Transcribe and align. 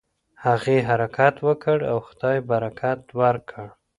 هغې 0.45 0.77
حرکت 0.89 1.35
وکړ 1.47 1.77
او 1.91 1.97
خدای 2.07 2.37
برکت 2.49 3.01
ورکړ. 3.19 3.67